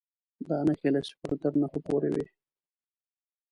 دا 0.47 0.57
نښې 0.67 0.89
له 0.95 1.01
صفر 1.07 1.31
تر 1.41 1.53
نهو 1.61 1.79
پورې 1.87 2.09
وې. 2.13 2.25